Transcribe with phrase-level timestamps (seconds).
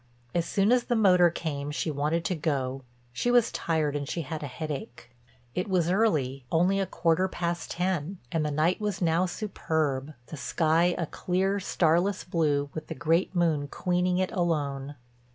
[0.33, 4.47] As soon as the motor came she wanted to go—she was tired, she had a
[4.47, 5.11] headache.
[5.53, 10.37] It was early, only a quarter past ten, and the night was now superb, the
[10.37, 14.95] sky a clear, starless blue with the great moon queening it alone.